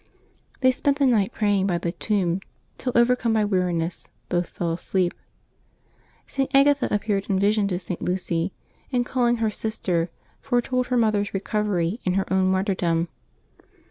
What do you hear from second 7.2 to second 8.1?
in vision to St.